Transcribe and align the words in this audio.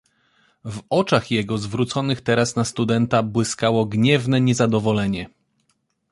"W 0.65 0.81
oczach 0.89 1.31
jego 1.31 1.57
zwróconych 1.57 2.21
teraz 2.21 2.55
na 2.55 2.65
studenta 2.65 3.23
błyskało 3.23 3.85
gniewne 3.85 4.41
niezadowolenie." 4.41 5.29